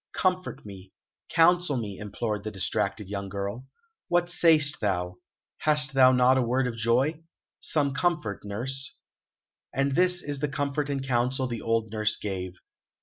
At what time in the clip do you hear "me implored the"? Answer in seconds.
1.77-2.49